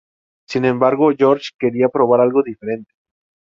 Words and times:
Sin 0.47 0.65
embargo, 0.65 1.11
George 1.15 1.51
quería 1.59 1.87
probar 1.87 2.21
algo 2.21 2.41
diferente. 2.41 2.91